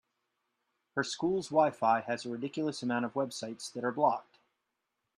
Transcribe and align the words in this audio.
Her 0.95 1.03
school’s 1.03 1.49
WiFi 1.51 2.05
has 2.07 2.25
a 2.25 2.29
ridiculous 2.31 2.81
amount 2.81 3.05
of 3.05 3.13
websites 3.13 3.71
that 3.73 3.83
are 3.83 3.91
blocked. 3.91 4.39